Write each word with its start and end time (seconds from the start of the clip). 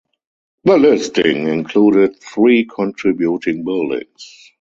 The 0.63 0.79
listing 0.79 1.47
included 1.47 2.15
three 2.19 2.65
contributing 2.65 3.63
buildings. 3.63 4.47